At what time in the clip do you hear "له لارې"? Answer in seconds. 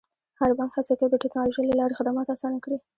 1.67-1.97